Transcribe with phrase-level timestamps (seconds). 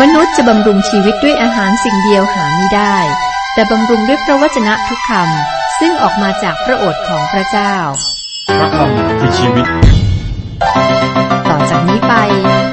[0.00, 2.96] มนุษย์จะบำรุงชีวิตด้วยอาหารสิ่งเดียวหาไม่ได้
[3.54, 7.74] แต่บำรุงด้วยพระวจนะทุกคำซึ่งออกมาจากพระโอษฐ์ของพระเจ้า
[8.58, 9.66] พระคำคือชีวิต
[11.48, 12.14] ต่อจากนี้ไป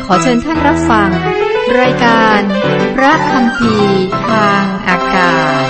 [0.05, 1.09] ขอเชิญท่านรับฟัง
[1.79, 2.39] รายการ
[2.95, 3.73] พระคำพี
[4.27, 5.65] ทางอากาศ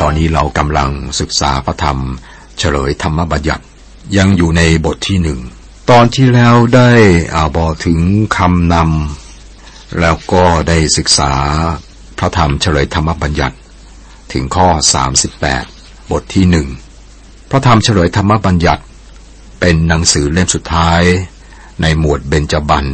[0.00, 0.90] ตอนนี้เรากำลัง
[1.20, 1.98] ศึกษาพระธรรม
[2.58, 3.64] เฉลยธรรมบัญญัติ
[4.16, 5.38] ยังอยู่ในบทที่หนึ่ง
[5.90, 6.90] ตอนที่แล้วได้
[7.34, 7.98] อาบอกถึง
[8.36, 9.25] คำนำ
[10.00, 11.32] แล้วก็ได้ศึกษา
[12.18, 13.56] พระธรรมเฉลยธรรมบัญญัติ
[14.32, 14.68] ถึงข้อ
[15.40, 16.68] 38 บทที่หนึ่ง
[17.50, 18.82] พระธรรมเฉลยธรรมบัญญัติ
[19.60, 21.02] เป็นหนังสือเล่มสุดท้าย
[21.80, 22.86] ในหมวดเบญจบัน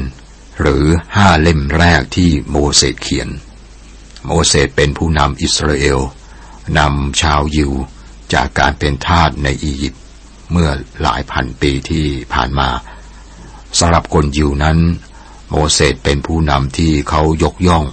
[0.60, 0.84] หรือ
[1.16, 3.28] ห้าเล่มแรกที่โมเสสเขียน
[4.26, 6.00] โมเสสเป็นผู้นำอิสราเอล
[6.78, 7.72] นำชาวยิว
[8.34, 10.02] จากการเป็นทาสในอียิปต์
[10.50, 10.70] เมื่อ
[11.02, 12.68] หลายพันปีที่ผ่านมา
[13.78, 14.78] สำหรับคนยิวนั้น
[15.52, 17.84] โมเสสเป็นผู้นำที่เขายกย่อง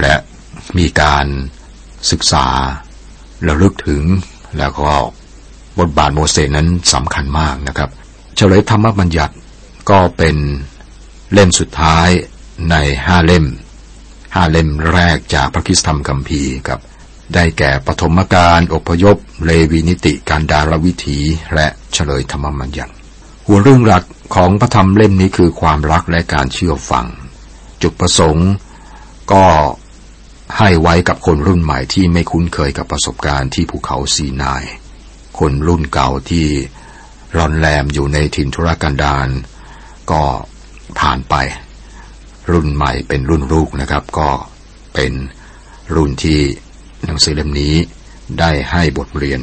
[0.00, 0.14] และ
[0.78, 1.26] มีการ
[2.10, 2.46] ศึกษา
[3.46, 4.04] ระลึกถึง
[4.58, 4.90] แล้วก็
[5.78, 7.90] บทบาทโมเสสนั้นสำคัญมากนะครับ
[8.36, 9.34] เฉลยธรรมบัญญัติ
[9.90, 10.36] ก็เป็น
[11.32, 12.08] เล่มสุดท้าย
[12.70, 12.74] ใน
[13.06, 13.46] ห้าเล่ม
[14.34, 16.80] ห้าเล่มแรกจากพระคิสธรรมคัมภีร์ครับ
[17.34, 21.18] ได้แก่ปฐมกาลอพยพ เลวีนิติการดารวิถี
[21.54, 22.95] และเฉลยธรรมบัญญัติ
[23.48, 27.06] หัวเรื่องหลักของพระธรรมเล่มนี้คือความรักและการเชื่อฟัง
[27.82, 28.50] จุดประสงค์
[29.32, 29.44] ก็
[30.58, 34.64] ให้ไว้กับคนรุ่นใหม่ที่ไม่คุ้นเคยกับประสบการณ์ที่ภูเขาซีนาย
[35.38, 36.46] คนรุ่นเก่าที่
[37.36, 39.28] รอนแรมอยู่ในถิ่นทุรกันดาร
[40.10, 40.22] ก็
[40.98, 41.34] ผ่านไป
[42.52, 44.30] รุ่นใหม่เป็นรุ่นลูกนะครับ ก็
[44.94, 45.12] เป็น
[45.94, 46.40] รุ่นที่
[47.04, 47.74] หนังสือเล่มนี้
[48.40, 49.40] ได้ให้บทเรียน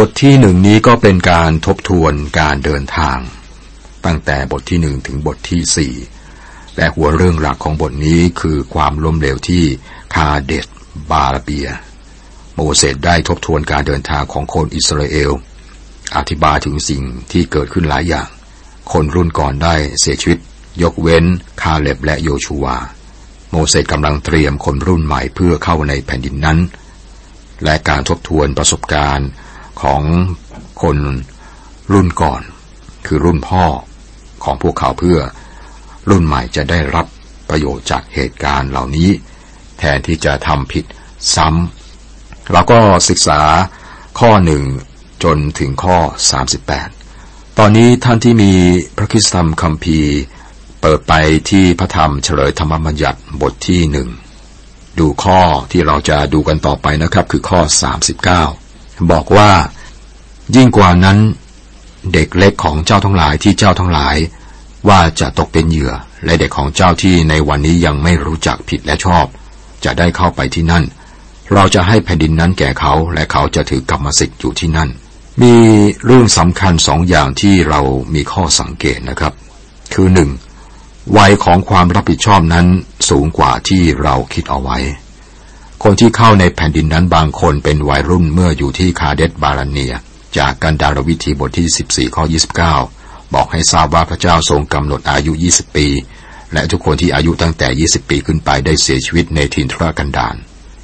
[0.00, 3.18] บทที่หนึ่งนี้ก็เป็นการทบทวนการเดินทาง
[4.04, 5.94] ตั้งแต่บทที่หนึ่งถึงบทที่สี่
[6.76, 9.64] และหัวเรื่องหลักของบทนี้คือความล้มเหลวที่
[10.14, 10.66] คาเดต
[11.10, 11.68] บาลเบีย
[12.54, 15.32] โมเสสได้ทบทวนการเดินทางของคนอิสราเอล
[16.16, 18.28] อธิบายถึงสิ่งที่เกิดขึ้นหลายอย่าง
[18.92, 20.38] คนรุ่นก่อนได้เสียชีวิต
[20.82, 21.24] ยกเว้น
[21.62, 22.76] คาเล็บและโยชูวา
[23.50, 26.58] โมเสสกำลังเตรียมคนรุ่นใหม่เพื่อเข้าในแผ่นดินนั้น
[27.64, 29.28] และการทบทวนประสบการณ์
[29.82, 30.02] ของ
[30.82, 30.98] คน
[31.92, 32.42] รุ่นก่อน
[33.06, 33.64] คือรุ่นพ่อ
[34.44, 35.18] ของพวกเขาเพื่อ
[36.10, 37.06] รุ่นใหม่จะได้รับ
[37.48, 39.10] ประโยชน์จากเหตุการณ์เหล่านี้
[39.78, 40.84] แทนที่จะทำผิด
[41.34, 42.78] ซ้ำเราก็
[43.08, 43.40] ศึกษา
[44.20, 44.62] ข้อหนึ่ง
[45.24, 45.98] จนถึงข้อ
[46.78, 48.52] 38 ตอนนี้ท่านที่มี
[48.96, 50.12] พระคิสธรรมคัมภีร์
[50.80, 51.12] เปิดไป
[51.50, 54.08] ที่พระธรรมเฉลยธรรมบัญญัติบทที่หนึ่ง
[54.98, 57.60] ดูข้อที่เราจะดูกันต่อไปนะครับคือข้อ
[58.16, 58.65] 39
[59.10, 59.50] บอกว่า
[60.56, 61.18] ยิ่งกว่านั้น
[62.12, 64.16] เด็กเล็กของเจ้าทั้งหลายที่เจ้าทั้งหลาย
[64.88, 65.92] ว่าจะตกเป็นเหยื่อ
[66.24, 69.26] และเด็กของเจ้าที่ในวันนี้ยังไม่รู้จักผิดและชอบ
[69.84, 70.84] จะได้เข้าไปที่นั่น
[71.54, 74.90] เราจะให้แผ่นดินนั้นแก่เขาและเขาจะถือกรรมสิทธิ์อยู่ที่นั่น
[75.42, 75.54] มี
[76.04, 77.80] เรื่องสำคัญสองอย่างที่เรา
[78.14, 79.32] มีข้อสังเกตนะครับ
[79.94, 80.30] คือหนึ่ง
[81.16, 82.66] วัยของความรับผิดชอบนั้น
[83.08, 84.78] สูงกว่าที่เราคิดเอาไว้
[85.82, 89.94] คนที่เข้าในแผ่นดินนั้นบางคนเป็นวัยรุ่นเมื่ออยู่ที่คาเดตบาลาเนีย
[90.38, 92.24] จากกันดารวิธีบทที่ 14 ข้อ
[92.78, 95.86] 29 บอกให้ทราบว่าพระเจ้าทรงกำหนดอายุ 20 ปี
[96.52, 100.36] และทุกคนที่อายุตั้งแต่ 20 ปีขึ้นไปได้เสียชีวิตในทินทรกันดาร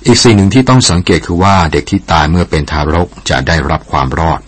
[0.06, 4.41] อีกสิ่งหนึ่งที่ต้องสังเกตคือว่าเด็กที่ตายเมื่อเป็นทารกจะได้รับความรอด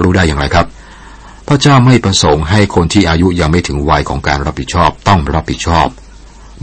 [0.00, 0.66] รู้ได้อย่างไรครับ
[1.48, 5.88] พระเจ้าไม่ประสงค์ให้คนที่อายุยังไม่ถึงวัยของการรับผิดชอบต้องรับผิดชอบ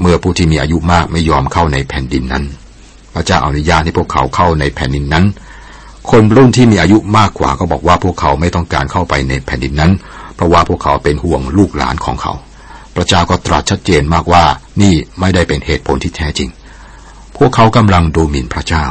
[0.02, 2.44] เมื่อผู้ที่มีอายุมากไม่ยอมเข้าในแผ่นดินนั้น
[3.14, 5.26] พระเจ้าอนุญาตให้พวกเขาเข้าในแผ่นดินนั้น
[6.12, 9.92] คนรุ่นที่มีอายุมากกว่าก็บอกว่าพวกเขาไม่ต้องการเข้าไปในแผ่นดินนั้น
[10.36, 12.34] เพราะว่าพวกเขาเป็นห่วงลูกหลานของเขา
[12.96, 14.44] พระเจ้าก็ตรัสชัดเจนมากว่า
[14.82, 16.50] นี่ไม่ได้เป็นเหตุผลที่แท้จริง
[17.38, 18.86] พวกเขากำลังดูหมิ่นพระเจ้า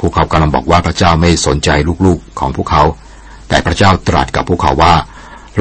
[0.00, 1.70] พวกเขากำลังบอกว่าพระเจ้าไม่สนใจ
[2.06, 2.82] ลูกๆของพวกเขา
[3.48, 4.94] แต่พระเจ้าตรัสกับพวกเขาว่า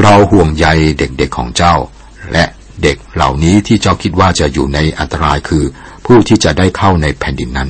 [0.02, 1.75] เราห่วงใยเด็กๆของเจ้า
[2.34, 2.46] และ
[2.84, 5.64] เด็กเหล่านี้ที่เจ้าคิดว่าจะอยู่ในอันตรายคือ
[6.05, 7.70] ผู้ที่จะได้เข้าในแผ่นดินนั้น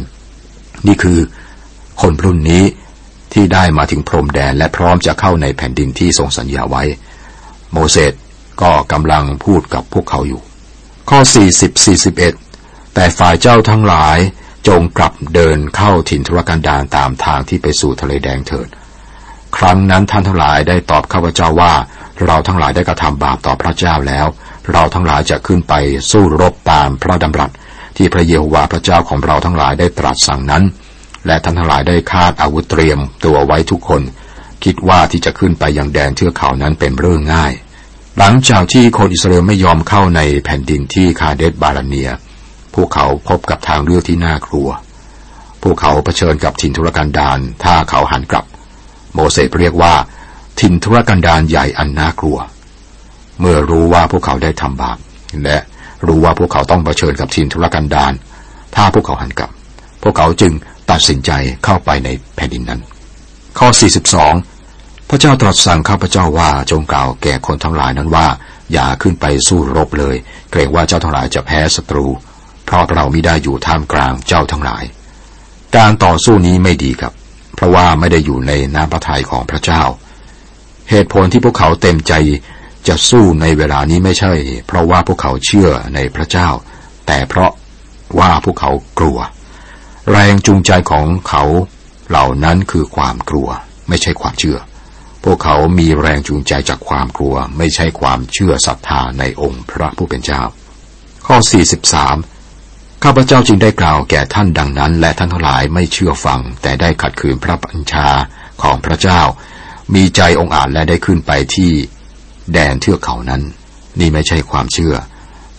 [0.88, 1.20] นี่คือ
[2.02, 2.64] คนรุ่นนี้
[3.34, 6.84] ที่ได้มาถึงพรมแดนและพร้อมจะเข้าในแผ่นดินที่ทรงสัญญาไว้
[7.72, 8.14] โมเสส
[8.62, 10.42] ก็กำลังพูดกับพวกเขาอยู่
[11.10, 11.20] ข้อ
[11.68, 11.86] 40
[12.28, 14.18] 41 แต่ฝ่ายเจ้าทั้งหลาย
[14.68, 18.68] จงกลับเดินเข้าถิ่นทุรกันดารตามทางที่ไปสู่ทะเลแดงเถิด
[19.58, 21.74] ครั้งนั้นท่านทั้งหลายได้ตอบข้าพเจ้าว่า
[22.26, 24.28] เราทั้งหลายได้กระทำบาปต่อพระเจ้าแล้ว
[24.72, 25.74] เราทั้งหลายจะขึ้นไป
[26.12, 27.52] สู้รบตามพระดำรัส
[27.98, 30.64] ที่พระเยโฮวาห์พระเจ้าของเราทั้งหลายได้ตรัสสั่งนั้น
[31.26, 34.02] และท่านทั้งหลายได้คาดอาวุธเตรียมตัวไว้ทุกคน
[34.64, 37.54] คิดว่าที่จะขึ้นไปยังแดนเทือกเขานั้นเป็นเรื่องง่าย
[38.18, 42.10] หลังจากที่คนอิสราเอลไม่ยอมเข้าในแผ่นดินที่คาเดสบาลาเนีย
[42.74, 44.70] พพวกเขาพบกับทางเลือกที่น่ากลัว
[45.64, 48.46] พวกเขาเผชิญกับถิ่นทุรกันดารถ้าเขาหันกลับ
[49.14, 49.94] โมเสสเรียกว่า
[50.60, 52.38] ถิ่นทุรกันดารใหญ่อันน่ากลัว
[53.40, 54.98] เมื่อรู้ว่าพวกเขาได้ทำบาป
[55.44, 55.58] และ
[56.06, 58.14] รู้ว่าพวกเขาต้องเผชิญกับถิ่นทุรกันดาร
[58.76, 59.50] ถ้าพวกเขาหันกลับ
[60.04, 60.54] พวกเขาจึง
[60.92, 61.32] ตัดสินใจ
[61.66, 62.82] เข้าไปในแผ่นดินนั้น
[63.60, 63.68] ข้อ
[64.38, 68.28] 42 พระเจ้าตรัสสั่งข้าพเจ้าว่าจงกล่าวแก่คนทั้งหลายนั้นว่า
[68.74, 70.16] อย่าขึ้นไปสู้รบเลย
[70.52, 72.06] เกรงว่าเจ้าทั้งหลายจะแพ้ศัตรู
[72.66, 74.84] เพราะเราไมิได้อยู่ท่ามกลางเจ้าทั้งหลาย
[75.78, 77.14] การต่อสู้นี้ไม่ดีครับ
[77.56, 79.84] เพราะว่าไม่ได้อยู่ในน้ำพระทัยของพระเจ้า
[80.90, 82.14] เหตุผลที่พวกเขาเต็มใจ
[82.88, 84.32] จะสู้ในเวลานี้ไม่ใช่
[84.68, 86.50] เพราะว่าพวกเขาเชื่อในพระเจ้า
[87.08, 87.52] แต่เพราะ
[88.20, 89.20] ว่าพวกเขากลัว
[90.12, 91.44] แรงจูงใจของเขา
[92.10, 93.48] เหล่านั้นคือความกลัว
[93.88, 94.58] ไม่ใช่ความเชื่อ
[95.24, 100.42] พวกเขามีแรงจูงใจจากความกลัว ไม่ใช่ความเชื่อศรัทธาในองค์พระผู้เป็นเจ้า
[101.28, 101.38] ข้อ
[102.22, 108.10] 43 ข้าพเจ้าจึงได้กล่าวแก่ท่านดังนั้น และท่านทั้งหลายไม่เชื่อฟัง แต่ได้ขัดขืนพระบัญชา
[108.62, 109.22] ของพระเจ้า
[109.96, 111.72] มีใจองอาจและได้ขึ้นไปที่
[112.54, 113.42] แดนเทือกเขานั้น
[114.00, 114.96] นี่ไม่ใช่ความเชื่อ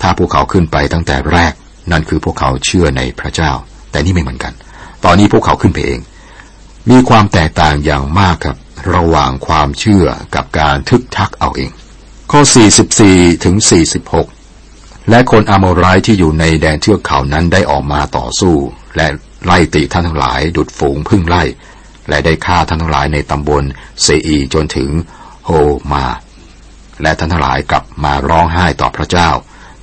[0.02, 1.52] ถ้าพวกเขาขึ้นไปตั้งแต่แรก
[1.92, 3.52] นั่นคือพวกเขาเชื่อในพระเจ้า
[3.90, 4.52] แต่นี่ไม่เหมือนกัน
[5.04, 6.00] ตอนนี้พวกเขาขึ้นไปเอง
[6.90, 8.56] มีความแตกต่างอย่างมากครับ
[8.94, 11.70] ระหว่างความเชื่อกับการทึกทักเอาเอง
[12.30, 12.40] ข้อ
[12.92, 13.56] 44 ถึง
[14.32, 18.56] 46 และคนอาโมไรที่อยู่ในแดนเทือกเขานั้นได้ออกมาต่อสู้
[18.96, 19.06] และ
[19.44, 21.42] ไล่ตีท่านทั้งหลาย ดุดฝูงพึ่งไล่
[22.08, 23.62] และได้ฆ่าท่านทั้งหลายในตำบล
[24.02, 24.90] เซอีจนถึง
[25.46, 25.50] โฮ
[25.92, 26.04] มา
[27.02, 29.30] และท่านทั้งหลายกลับมาร้องไห้ต่อพระเจ้า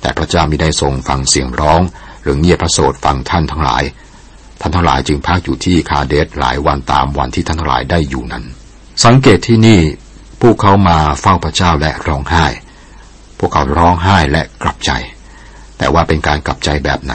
[0.00, 1.80] แต่พระเจ้ามิได้ทรงฟังเสียงร้อง
[2.22, 3.82] หรือเงียบพระโสดฟังท่านทั้งหลาย
[4.60, 8.44] ท่านทั้งหลายจึงพักอยู่ที่คาเดสหลายวันตามวันที่ท่านทั้งหลายได้อยู่นั้น
[9.04, 9.80] สังเกตที่นี่
[10.42, 12.46] พวกเขามาเฝ้าพระเจ้าและร้องไห้
[13.38, 14.90] พวกเขาร้องไห้และกลับใจ
[15.78, 17.14] แต่ว่าเป็นการกลับใจแบบไหน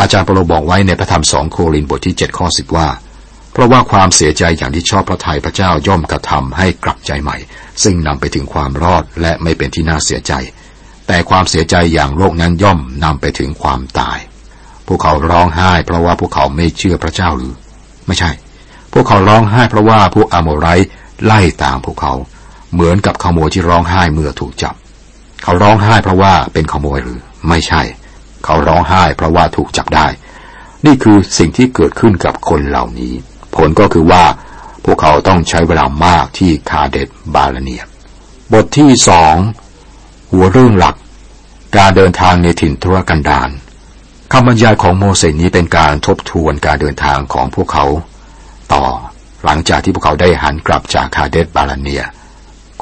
[0.00, 2.88] อาจารย์เปโลบอกไว้ในพระธรรมสองโครินธ์บทที่7ข้อ10ว่า
[3.52, 7.36] เพราะว่าความเสียใจอย่างที่ชอบพระทัยพระเจ้าย่อมกระทำให้กลับใจใหม่
[7.82, 10.32] ซึ่งนำไปถึงความรอดและไม่เป็นที่น่าเสียใจ
[11.06, 14.18] แต่ความเสียใจอย่างโลกนั้นย่อมนำไปถึงความตาย
[14.86, 17.54] พวกเขาร้องไห้ เพราะว่าพวกเขาไม่เชื่อพระเจ้าหรือ
[18.06, 18.30] ไม่ใช่
[18.92, 20.68] พวกเขาร้องไห้เพราะว่าพวกอโมไร
[21.24, 22.14] ไล่ตามพวกเขา
[22.72, 24.74] เหมือนกับขโมยที่ร้องไห้เมื่อถูกจับ
[25.42, 27.82] เขาร้องไห้เพราะว่าเป็นขโมยหรือ ไม่ใช่
[28.44, 30.06] เขาร้องไห้เพราะว่าถูกจับได้
[30.86, 33.14] นี่คือสิ่งที่เกิดขึ้นกับคนเหล่านี้
[33.56, 34.24] ผลก็คือว่า
[34.84, 37.84] พวกเขาต้องใช้เวลามากที่คาเดตบาลเนีย
[38.52, 39.36] บทที่สอง
[40.32, 40.96] หัวเรื่องหลัก
[41.76, 43.50] การเดินทางในถิ่นทุรกันดาร
[44.32, 47.86] คำบรรยายของโมเสสนี้เป็นการทบทวนการเดินทางของพวกเขา
[48.72, 48.84] ต่อ
[49.44, 52.02] หลังจากที่พวกเขาได้หันกลับจากคาเดตบาลเนีย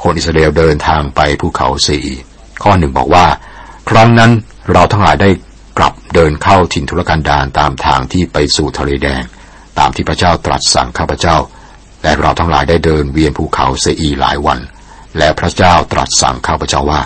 [0.01, 1.99] คนอิสราเอลเดินทางไปภูเขาซี
[2.63, 3.25] ข้อหนึ่งบอกว่า
[3.89, 4.31] ครั้งนั้น
[4.71, 5.29] เราทั้งหลายได้
[5.77, 9.23] กลับเดินเข้าถิ่นทุรกันดารตามทางที่ไปสู่ทะเลแดง
[9.79, 11.37] ตามที่พระเจ้าตรัสสั่งข้าพเจ้า
[12.03, 14.59] และเราทั้งหลายได้เดินเวียนภูเขาเซอีหลายวัน
[15.17, 17.01] และพระเจ้าตรัสสั่งข้าพเจ้าว่า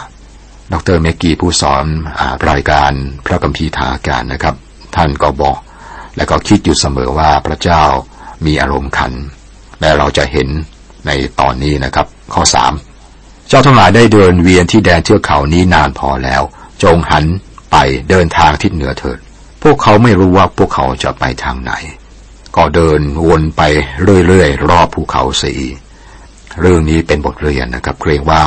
[0.74, 1.86] ดรเมกีผู้สอน
[2.20, 2.92] อรายการ
[3.26, 4.56] พระกัมพีทาการนะครับ
[4.96, 5.58] ท่านก็บอก
[6.16, 7.84] และก็คิดอยู่เสมอว่าพระเจ้า
[8.46, 9.14] มีอารมณ์ขัน
[9.82, 10.48] และเราจะเห็น
[11.08, 12.74] ในตอนนี้นะครับ ข้อสาม
[13.50, 16.42] เจ้าทั้งหลายได้เดินเวียนที่แดนเทือกเขานี้นานพอแล้ว
[16.84, 17.26] จงหัน
[17.72, 17.76] ไป
[18.10, 19.20] เดินทางทิศเหนือเถิด
[19.64, 21.74] พวกเขาไม่รู้ว่าพวกเขาจะไปทางไหน
[22.56, 23.62] ก็เดินวนไป
[24.28, 25.54] เรื่อยๆ รอบภูเขาสี
[26.62, 28.44] เรื่องนี้เป็นบทเรียนนะครับ เกรงว่า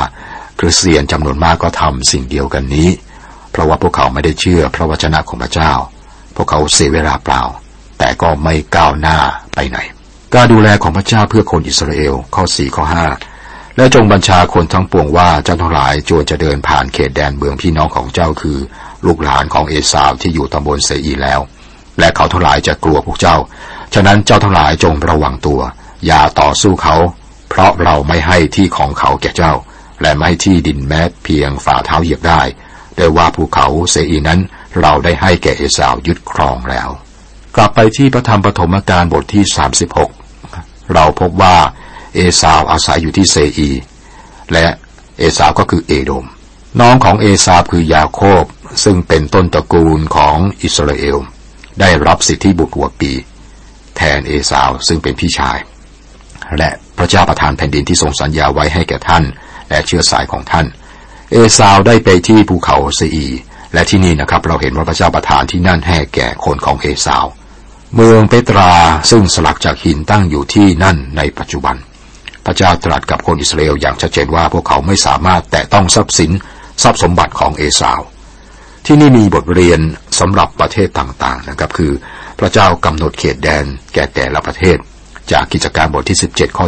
[0.59, 2.89] คริสเตียนจำนวนมากก็ทำสิ่งเดียวกันนี้
[3.51, 5.73] เพราะว่าพวกเขาไม่ได้เชื่อพระวจนะของพระเจ้า
[6.35, 7.41] พวกเขาเสียเวลาเปล่า
[7.99, 9.17] แต่ก็ไม่ก้าวหน้า
[9.55, 9.77] ไปไหน
[10.33, 13.05] การดูแลของพระเจ้าเพื่อคนอิสราเอลข้อสี่ข้อห้า
[13.77, 18.57] และจงบัญชาคนทั้งปวงว่าเจ้าทั้งหลายจวนจะเดินผ่านเขตแดนเมืองพี่น้องของเจ้าคือ
[19.05, 21.39] ลูกหลานของเอสาวที่อยู่ตำบลเสอีแล้ว
[21.99, 23.37] และเขาทั้งหลายจะกลัวพวกเจ้า
[23.93, 25.61] ฉะนั้นเจ้าทั้งหลายจงระวังตัว
[26.05, 26.95] อย่าต่อสู้เขา
[27.49, 29.53] เพราะเราไม่ให้ที่ของเขาแก่เจ้า
[30.01, 32.41] และไม่ให้ที่ดินแม้เพียงฝ่าเท้าเหยียบได้
[32.95, 34.39] โดยว่าภูเขาเสอีนั้น
[34.81, 36.89] เราได้ให้แก่เอสาวยึดครองแล้ว
[37.55, 39.43] กลับไปที่พระธรรมปฐมกาลบทที่
[40.17, 41.57] 36 เราพบว่า
[42.15, 43.69] เอสาวอาศัยอยู่ที่เซอี
[44.53, 44.67] และ
[45.19, 46.25] เอสาวก็คือเอโดม
[46.79, 48.43] น้องของเอสาวคือยาโคบ
[48.83, 51.17] ซึ่งเป็นต้นตระกูลของอิสราเอล
[51.79, 53.11] ได้รับสิทธิบุตรหัวปี
[53.97, 55.57] แทนเอสาวซึ่งเป็นพี่ชาย
[56.57, 59.23] และพระเจ้าประทานแผ่นดินที่ทรงสัญญาไว้ให้แก่ท่าน
[59.69, 60.65] และเชื้อสายของท่าน
[61.31, 63.27] เอสาวได้ไปที่ภูเขาเซอี
[63.73, 67.25] และที่นี่นะครับเราเห็นว่าพระเจ้าประทานที่นั่นให้แก่คนของเอสาว
[67.95, 68.71] เมืองเปตรา
[69.11, 71.75] ซึ่งสลักจากหินตั้งอยู่ที่นั่นในปัจจุบัน
[72.45, 76.31] พระเจ้าตรัสกับคนอิสราเอลอย่างชัดเจนว่าพวกเขาไม่สามารถแตะต้องทรัพย์สิน
[76.83, 77.99] ทรัพย์สมบัติของเอสาว
[78.85, 79.79] ที่นี่มีบทเรียน
[80.19, 81.91] สำหรับประเทศต่างๆนะครับ คือ
[82.39, 84.77] พระเจ้ากำหนดเขตแดนแก่แต่ละประเทศ
[85.31, 86.65] จากกิจการบทที่ 17 ข้อ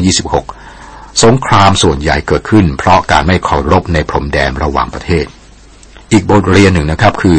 [0.60, 5.26] 26 สงครามส่วนใหญ่เกิดขึ้น เพราะการไม่เคารพในพรมแดนระหว่างประเทศ
[6.12, 7.38] อีกบทเรียนหนึ่งนะครับคือ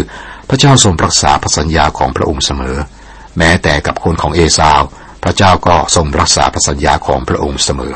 [0.49, 2.77] พระเจ้าทรงรักษาพระสัญญาของพระองค์เสมอ
[3.39, 4.81] แม้แต่กับคนของเอสาว
[5.23, 7.93] พระเจ้าก็ทรงรักษาพระสัญญาของพระองค์เสมอ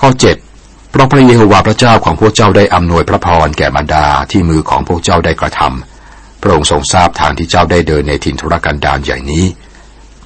[0.00, 0.08] ข้อ
[0.50, 9.44] 7 เพราะพระเยโฮวาห์พระเจ้าของพวกเจ้าได้อำนวยพระพรแก่มารดาที่มือของพวกเจ้าได้กระทำพระองค์ทรงทราบทางที่เจ้าได้เดินในถิ่นทุรกันดารใหญ่นี้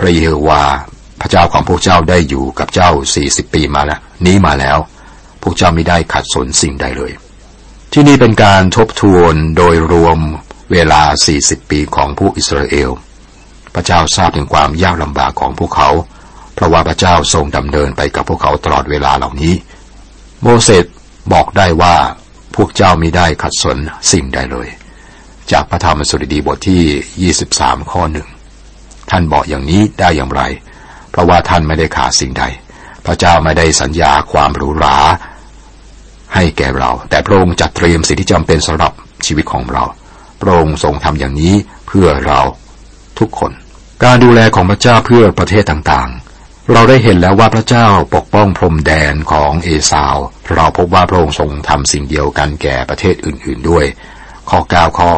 [0.01, 0.77] พระเยโฮวาห์
[1.21, 4.79] พระเจ้าของพวกเจ้าได้อยู่กับเจ้าสี่สิบปีมาแล้วนี้มาแล้ว
[5.43, 7.13] พวกเจ้าไม่ได้ขัดสนสิ่งใดเลย
[7.93, 10.19] ที่นี่เป็นการทบทวนโดยรวม
[10.73, 12.91] เวลาสี่สิบปีของผู้อิสราเอล
[13.75, 15.91] พระเจ้าทราบถึงความยากลำบากของพวกเขา
[16.55, 19.55] เพราะว่าพระเจ้าทรงดำเนินไปกับพวกเขาตลอดเวลาเหล่านี้
[20.43, 20.85] โมเสส
[21.33, 21.97] บอกได้ว่า
[22.57, 23.79] พวกเจ้ามิได้ขัดสน
[24.13, 24.69] สิ่งใดเลย
[25.53, 28.29] จากพระธรรมสุดีบทที่ 23 ข้อหนึ่ง
[29.11, 30.43] ท่านบอกอย่างนี้ได้อย่างไร
[31.11, 32.45] เพราะว่าท่านไม่ได้ขาดสิ่งใด
[33.05, 34.97] พระเจ้าไม่ได้สัญญาความหรูหรา
[36.35, 38.93] ให้แก่เรา แต่พระองค์จัดเตรียมสิ่งที่จำเป็นสำหรับ
[39.27, 39.85] ชีวิตของเรา
[40.41, 41.55] พระองค์ทรงทำอย่างนี้
[41.87, 42.41] เพื่อเรา
[43.19, 43.53] ทุกคน
[44.05, 50.17] การดูแลของพระเจ้าเพื่อประเทศต่างๆ เราได้เห็นแล้วว่าพระเจ้าปกป้องพรมแดนของเอสาว
[50.55, 53.85] เราพบว่าพระองค์ทรงทำสิ่งเดียวกันแก่ประเทศอื่น ๆด้วย
[54.51, 55.11] ข้อ 9 ข้อ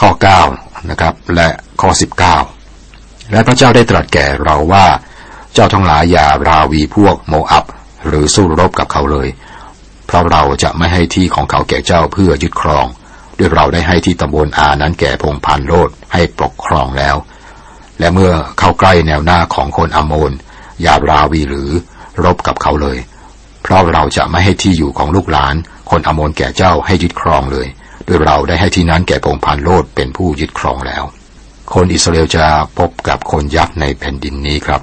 [0.00, 0.10] ข้อ
[0.48, 1.48] 9 นะครับ และ
[1.80, 1.90] ข้อ
[2.30, 2.61] 19
[3.32, 4.86] และพระเจ้าได้ตรัสแก่เราว่า
[5.54, 7.64] เจ้าทั้งหลายอย่าราวีพวกโมอับ
[8.06, 9.28] หรือสู้รบกับเขาเลย
[10.06, 12.86] เพราะเราจะไม่ให้ที่ของเขาแก่เจ้าเพื่อยึดครอง
[13.38, 17.16] ด้วยเราได้ให้ที่ตำบลอานั้นแก่พงพันโลดให้ปกครองแล้ว
[17.98, 20.32] และเมื่อเข้าใกล้แนวหน้าของคนอโมน
[20.82, 21.70] อย่าราวีหรือ
[22.24, 22.98] รบกับเขาเลย
[23.62, 25.54] เพราะเราจะไม่ให้ที่อยู่ของลูกหลาน
[25.90, 27.66] คนอโมนแก่เจ้าให้ยึดครองเลย
[28.04, 31.04] โดยเราได้ให้ที่นั้นแก่พงพานโลดเป็นผู้ยึดครองแล้ว
[31.74, 32.46] คนอิสราเอลจะ
[32.78, 34.82] พบกับคนยักษ์ในแผ่นดินนี้ครับ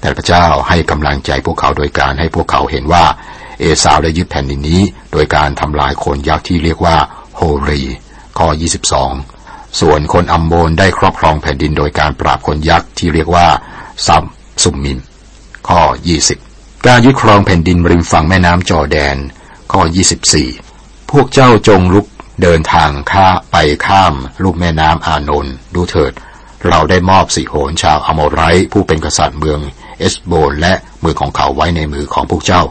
[0.00, 3.04] แต่พระเจ้าให้กำลังใจพวกเขาโดยการให้พวกเขาเห็นว่า
[3.60, 6.96] เอสาวได้ยึดแผ่นดินนี้ โดยการทำลายคนยักษ์ที่เรียกว่า
[7.36, 7.82] โฮรี
[8.38, 8.48] ข้อ
[9.16, 13.46] 22 ส่วนคนอัมโมนได้ครอบครองแผ่นดินโดยการปราบคนยักษ์ที่เรียกว่า
[14.06, 14.24] ซัม
[14.62, 14.98] ซุมมิน
[15.68, 15.82] ข้อ
[16.34, 19.16] 20 การยึดครองแผ่นดินริมฝั่งแม่น้ำจอแดน
[19.72, 19.82] ข้อ
[20.46, 22.06] 24 พวกเจ้าจงลุก
[22.42, 23.56] เดินทางข้าไป
[23.86, 26.12] ข้ามลูกแม่น้ำอานนท์ดูเถิด
[26.68, 28.40] เราได้มอบสิโหนชาวอโมไร
[28.72, 29.60] ผู้เป็นกษัตริย์เมือง
[29.98, 32.62] เอสโบนและมือของเขาไว้ในมือของพวกเจ้า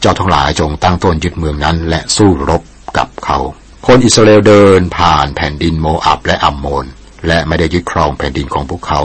[0.00, 2.62] เจ้าทั้งหลายจงตั้งต้นยึดเมืองนั้นและสู้รบ
[2.98, 3.38] กับเขา
[3.86, 6.84] คนอิสราเอลเดินผ่านแผ่นดินโมอับและอัมโมน
[7.26, 9.00] และไม่ได้ยึดครองแผ่นดินของพวกเขา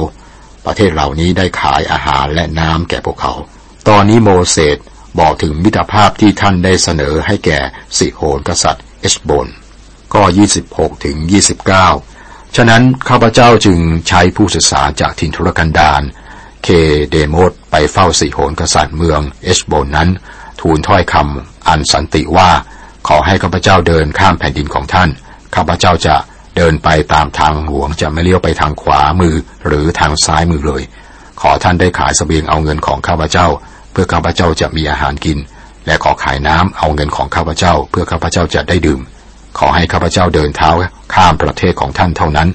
[0.66, 3.34] ประเทศเหล่านี้ได้ขายอาหารและน้ำแก่พวกเขา
[3.90, 4.78] ตอนนี้โมเสส
[5.20, 7.60] บอกถึงมิตรภาพที่ท่านได้เสนอให้แก่
[7.98, 9.48] สิโหนกษัตริย์เอชบน
[10.14, 10.22] ก็
[10.64, 11.18] 26 ถึง
[11.88, 16.02] 29 ฉะนั้นข้าพเจ้าจึงใช้ผู้ศึกษาจากถิ่นทุรกันดาร
[16.64, 16.68] เค
[17.10, 20.10] เดโมดไปเฝ้าสิโหนกษัตริย์เมืองเอชโบนนั้น
[20.62, 22.50] ทูลถ้อยคำอันสันติว่า
[23.08, 25.10] ขอให้ข้าพเจ้าเดินข้ามแผ่นดินของท่าน
[25.56, 26.16] ข้าพเจ้าจะ
[26.58, 29.36] เดินไปตามทางหลวงจะไม่เลี้ยวไปทางขวามือ
[29.68, 30.84] หรือทางซ้ายมือเลย
[31.42, 33.48] ขอท่านได้ขายสเสบียงเอาเงินของข้าพเจ้า
[33.92, 35.38] เพื่อข้าพเจ้าจะมีอาหารกิน
[35.86, 39.02] และขอขายน้ำเอาเงินของข้าพเจ้า เพื่อข้าพเจ้าจะได้ดื่ม
[39.58, 40.72] ขอให้ข้าพเจ้าเดินเท้า
[41.14, 42.50] ข้ามประเทศของท่านเท่านั้น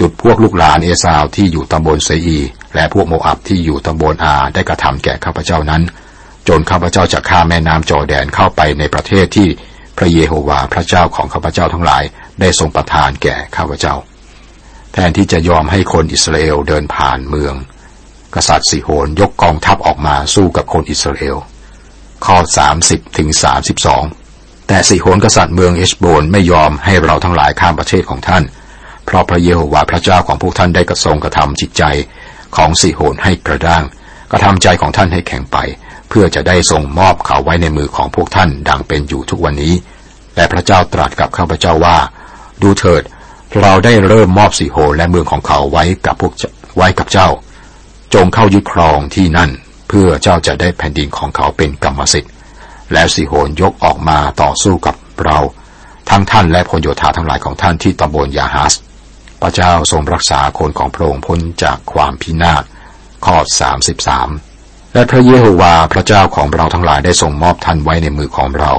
[0.00, 2.38] ดุดพวกลูกหลานเอซาวที่อยู่ตำบลเซอี
[2.74, 5.82] และพวกโมอับที่อยู่ตำบลอาได้กระทำแก่ข้าพเจ้านั้น
[6.48, 9.48] จนข้าพเจ้าจะข้ามแม่น้ำจอแดนเข้าไปในประเทศที่
[9.98, 12.02] พระเยโฮวาห์พระเจ้าของข้าพเจ้าทั้งหลาย
[12.40, 13.94] ได้ทรงประทานแก่ข้าพเจ้า
[14.92, 17.54] แทนที่จะยอมให้คนอิสราเอลเดินผ่านเมือง
[18.34, 21.36] กษัตริย์สิโหนยกกองทัพออกมาสู้กับคนอิสราเอล
[22.26, 22.36] ข้อ
[22.76, 23.28] 30ถึง
[23.76, 24.19] 32
[24.72, 28.44] แต่สิโหนกษัตริย์เมืองเอชโบนไม่ยอมให้เราทั้งหลายข้ามประเทศของท่าน
[29.04, 31.82] เพราะพระเยโฮวาห์พระเจ้าของพวกท่านได้กระทรงกระทำจิตใจ
[32.56, 33.84] ของสิโหนให้กระด้าง
[34.32, 35.56] กระทำใจของท่านให้แข็งไป
[36.08, 39.74] เพื่อจะได้ทรงมอบเขาไว้ในมือของพวกท่านดังเป็นอยู่ทุกวันนี้
[40.36, 41.98] และพระเจ้าตรัสกับข้าพเจ้าว่า
[42.62, 43.02] ดูเถิด
[43.60, 46.32] เราได้เริ่มมอบสีโหและเมืองของเขาไว้กับพวก
[46.76, 47.28] ไว้กับเจ้า
[48.14, 49.50] จงเข้ายึดครองที่นั่น
[49.88, 52.32] เพื่อเจ้าจะได้แผ่นดินของเขาเป็นกรรมสิทธิ์
[52.92, 55.38] แล้วสีโหนยกออกมาต่อสู้กับเรา
[56.10, 58.74] ทั้งท่านและพลโยธาทั้งหลายของท่านที่ตำบลยาฮัส
[59.42, 62.64] พระเจ้าทรงรักษาคนของพระองค์พ้นจากความพินาศ
[63.26, 63.36] ข้อ
[64.16, 68.72] 33 และพระเยโฮวาพระเจ้าของเราทั้งหลายได้ทรงมอบท่านไว้ในมือของเรา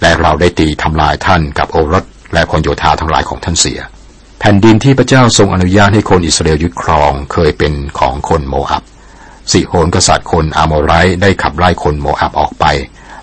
[0.00, 3.80] และเราได้ตีทำลายท่านกับโอรสและคนโยธาทั้งหลายของท่านเสีย
[4.40, 8.82] แผ่นดินที่พระเจ้าทรงอนุญาตให้คนอิสราเอลยึดครองเคยเป็นของคนโมอับ
[9.52, 12.64] สิโหนกษัตริย์คนอาโมไรได้ขับไล่คนโมอับออกไป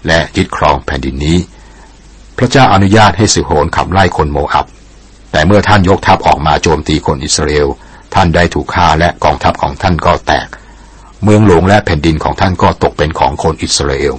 [0.07, 1.37] และยึดครองแผ่นดินนี้
[2.37, 4.65] พระเจ้าอนุญาตให้สิโหนขับไล่คนโมอับ
[5.31, 7.67] แต่เมื่อท่านยกทัพออกมาโจมตีคนอิสราเอล
[8.13, 10.47] ท่านได้ถูกฆ่าและกองทัพของท่านก็แตก
[11.23, 14.13] เมืองหลวงและแผ่นดินของท่านก็ตกเป็นของคนอิสราเอล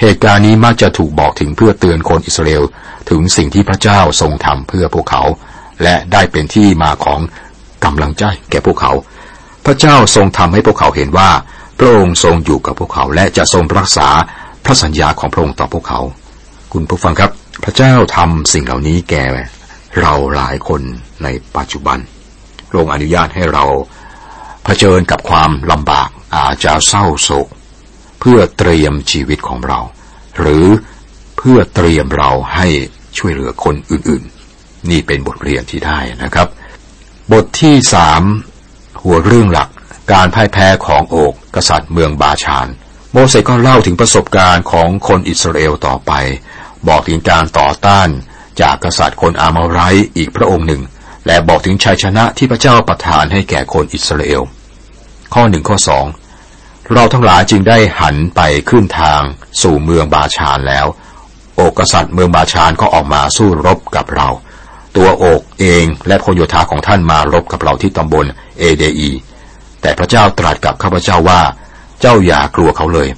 [0.00, 2.64] เหตุการณ์นี้มักจะถูกบอกถึงเพื่อเตือนคนอิสราเอล
[3.10, 5.22] ถึงสิ่งที่พระเจ้าทรงทำเพื่อพวกเขา
[5.82, 7.20] และได้เป็นที่มาของ
[7.84, 8.92] กำลังใจแก่พวกเขา
[9.64, 11.30] พระเจ้าทรงทำให้พวกเขาเห็นว่า
[11.78, 14.08] พระองค์ทรงอยู่กับพวกเขาและจะทรงรักษา
[14.64, 16.00] พระสัญญาของพระองค์ต่อพวกเขา
[16.72, 17.30] คุณผู้ฟังครับ
[17.64, 19.24] พระเจ้าทำสิ่งเหล่านี้แก่
[20.00, 20.82] เราหลายคน
[21.22, 21.98] ในปัจจุบัน
[22.68, 23.64] พระองค์อนุญาตให้เรา
[24.64, 27.48] เผชิญกับความลำบากอาจจะเศร้าโศก
[28.20, 29.80] เพื่อเตรียมชีวิตของเรา
[30.38, 30.66] หรือ
[31.36, 32.66] เพื่อเตรียมเราให้
[33.18, 36.48] ช่วยเหลือคนอื่นๆ นี่เป็นบทเรียนที่ได้นะครับ
[37.32, 38.22] บทที่สาม
[39.02, 39.68] หัวเรื่องหลัก
[40.12, 42.68] การพ่ายแพ้ของโอกกษัตริย์เมืองบาชาน
[43.12, 46.12] โมเสสก็เล่าถึงประสบการณ์ของคนอิสราเอลต่อไป
[46.88, 48.08] บอกถึงการต่อต้าน
[48.60, 49.78] จากกษัตริย์คนอามาไร
[50.16, 50.82] อีกพระองค์หนึ่ง
[51.26, 54.42] และบอกถึงชัยชนะที่พระเจ้าประทานให้แก่คนอิสราเอล
[55.34, 56.06] ข้อหนึ่งข้อสอง
[56.92, 58.40] เราทั้งหลายจึงได้หันไป
[58.70, 59.22] ขึ้นทาง
[59.62, 60.86] สู่เมืองบาชานแล้ว
[61.56, 64.28] โอกกษัตริย์เมืองบาชานก็ออกมาสู้รบกับเรา
[64.96, 68.24] ตัวโอกเองและพโยธาของท่านมารบกับเราที่ตำบล
[68.58, 69.10] เอเดอี
[69.80, 71.40] แต่พระเจ้าตรัสกับข้าพเจ้าว่า
[72.00, 73.08] เจ้าอย่ากลัวเขาเลย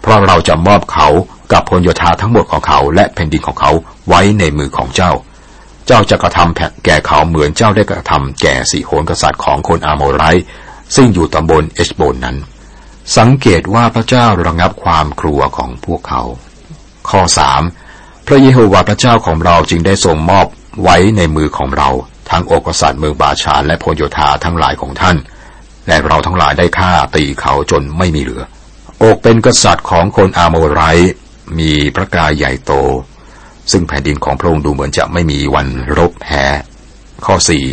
[0.00, 1.08] เพราะเราจะมอบเขา
[1.52, 3.70] กับพลโยธาทั้งหมดของเขาและแผ่นดินของเขา
[4.08, 5.12] ไว้ในมือของเจ้า
[5.86, 10.24] เจ้าจะกระทำแก่เขาเหมือนเจ้าได้กระทำแก่สีโหนกษัตริย์ของคนอาโมไร
[10.94, 12.36] ซึ่งอยู่ตำบลเอชโบนนั้น
[13.16, 16.22] สังเกตว่าพระเจ้าระงับความกลัวของพวกเขา
[17.08, 17.62] ข้อสาม
[18.26, 20.46] พระเยโฮวาห์พระเจ้าของเราจึงได้ทรงมอบ
[20.82, 21.90] ไว้ในมือของเรา
[22.30, 25.16] ทั้งโอกษัตริย์เมืองบาชานและพลโยธาทั้งหลายของท่าน
[25.88, 28.42] และเราทั้งหลายได้ฆ่าตีเขาจนไม่มีเหลือ
[29.02, 30.82] อกเป็นกษัตริย์ของคนอาโมไร
[31.58, 32.72] มีพระกายใหญ่โต
[33.72, 35.66] ซึ่งแผ่นดินของพระองค์ดูเหมือนจะไม่มีวัน
[35.98, 36.44] รบแพ้
[37.26, 37.64] ข้อสี่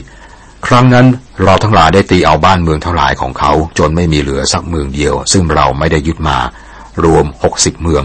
[0.67, 1.07] ครั้งนั้น
[1.43, 6.37] เราทั้งหลายได้ตีเอาบ้านเมืองทั้งหลายของเขา จนไม่มีเหลือสักเมืองเดียว ซึ่งเราไม่ได้ยึดมา
[7.03, 8.03] รวมหกสิบเมือง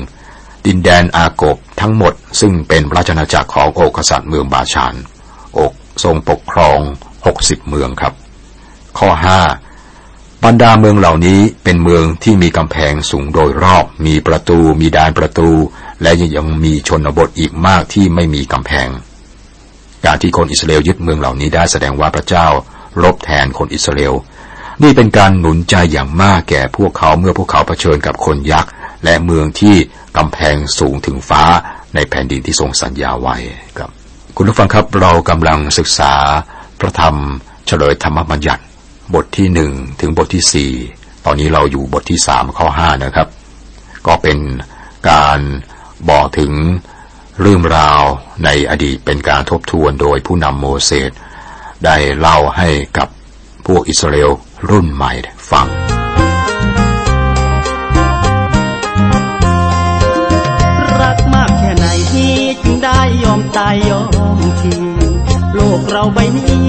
[0.66, 4.94] ดินแดนอากบทั้งหมด ซึ่งเป็นราชนาจักรของโอกษัตริย์เมืองบาชาน
[5.58, 5.72] อก
[6.04, 6.78] ทรงปกครอง
[7.26, 8.14] หกสิบเมืองครับ
[8.98, 9.40] ข้อห้า
[10.44, 15.50] บรรดาเมืองเหล่านี้เป็นเมืองที่มีกำแพงสูงโดยรอบ มีประตู มีดานประตู
[16.02, 18.88] และยังมีชนบทอีกมากที่ไม่มีกำแพง
[20.04, 22.46] การที่คนอิสราเอลยึดเมืองเหล่านี้ได้แสดงว่าพระเจ้า
[23.02, 24.14] รบแทนคนอิสราเอล
[24.82, 28.70] นี่เป็นการหนุนใจอย่างมากแก่พวกเขาเมื่อพวกเขาเผชิญกับคนยักษ์
[29.04, 29.76] และเมืองที่
[30.16, 31.42] กำแพงสูงถึงฟ้า
[31.94, 33.36] ในแผ่นดินที่ทรงสัญญาไว้
[33.78, 33.90] ครับ
[34.36, 36.12] คุณผู้ฟังครับเรากำลังศึกษา
[36.80, 37.14] พระธรรม
[37.66, 38.62] เฉลยธรรมบัญญัติ
[39.14, 40.72] บทที่หนึ่งถึงบทที่สี่
[41.24, 43.28] ตอนนี้เราอยู่บทที่สามข้อห้านะครับ
[44.06, 44.38] ก็เป็น
[45.10, 45.38] การ
[46.10, 46.52] บอกถึง
[47.40, 48.02] เรื่องราว
[48.44, 51.10] ในอดีตเป็นการทบทวนโดยผู้นำโมเสส
[51.84, 52.68] ได้เล่าให้
[52.98, 53.08] กับ
[53.66, 54.30] พวกอิสราเอล
[54.70, 55.12] รุ่นใหม่
[55.50, 55.68] ฟัง
[61.00, 64.02] รักมากแค่ไหนที่จึงได้ยอมตายยอ
[64.36, 65.07] มทิ้ง
[65.58, 66.66] โลกเราใบนี้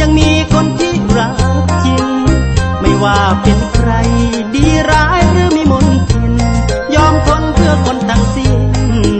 [0.00, 1.36] ยังมีคนที่รัก
[1.84, 2.04] จริง
[2.80, 3.90] ไม่ว่าเป็นใคร
[4.54, 6.32] ดีร้ายหรือมีมนทิน
[6.94, 8.54] ยอมทนเพื่อคนทั้งสิ้น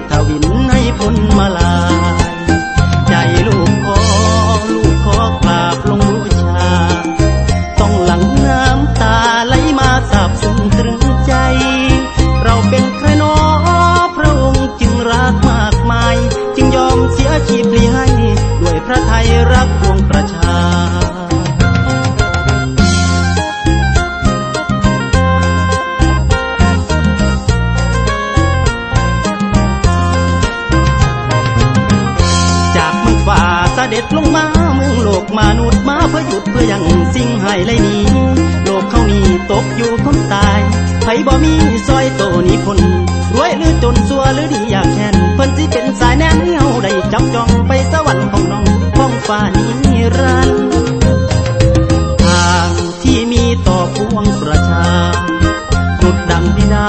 [0.08, 1.63] ถ้าวินให้พ้นมาลา
[34.16, 38.04] ลงมาเมืองโลกมนุษย์มาเพื่อหยุดเพื่อยังสิ่งหายไรนี้
[38.64, 40.60] โลกเขามีตกอยู่คนตาย
[41.02, 41.54] ไผบ่มี
[41.88, 42.78] ซอยโตนี้พน
[43.34, 50.50] รวยหรือจนสัวหรือดีอยากแคนเพิ่นสิเป็นสายแน่นเฮาได้จับจองไปสวรรค์ของน้องของฟ้านี้รัน
[52.24, 52.70] ทาง
[53.02, 54.86] ที่มีต่อพวงประชา
[56.02, 56.88] ดุดดังบิดา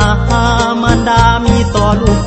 [0.81, 2.21] มารดามีต่อลูก